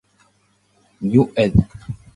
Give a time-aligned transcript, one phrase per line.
[1.01, 1.53] New ed.